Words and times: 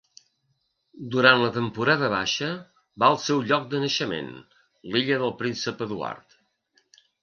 Durant 1.15 1.37
la 1.43 1.49
temporada 1.57 2.09
baixa, 2.15 2.49
va 3.05 3.11
al 3.11 3.21
seu 3.27 3.45
lloc 3.53 3.71
de 3.77 3.85
naixement, 3.87 4.35
l'Illa 4.93 5.23
del 5.25 5.39
Príncep 5.45 5.91
Eduard. 5.91 6.41